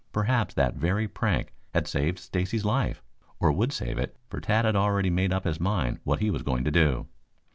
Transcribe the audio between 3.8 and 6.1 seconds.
it, for Tad had already made up his mind